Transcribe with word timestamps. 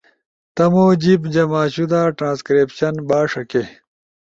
تمو 0.55 0.85
جیِب 1.01 1.21
جمع 1.33 1.63
شدہ 1.73 2.01
ٹرانسکریپشن 2.17 2.93
با 3.07 3.19
ݜکے 3.31 3.63